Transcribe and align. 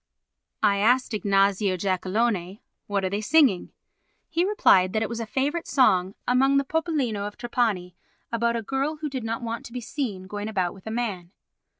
I 0.63 0.77
asked 0.77 1.13
Ignazio 1.13 1.77
Giacalone: 1.77 2.61
"What 2.87 3.05
are 3.05 3.09
they 3.11 3.21
singing?" 3.21 3.71
He 4.27 4.43
replied 4.43 4.93
that 4.93 5.03
it 5.03 5.09
was 5.09 5.19
a 5.19 5.27
favourite 5.27 5.67
song 5.67 6.15
among 6.27 6.57
the 6.57 6.63
popolino 6.63 7.27
of 7.27 7.37
Trapani 7.37 7.95
about 8.31 8.55
a 8.55 8.63
girl 8.63 8.95
who 8.95 9.09
did 9.09 9.23
not 9.23 9.43
want 9.43 9.63
to 9.67 9.73
be 9.73 9.79
seen 9.79 10.25
going 10.25 10.47
about 10.47 10.73
with 10.73 10.87
a 10.87 10.89
man. 10.89 11.29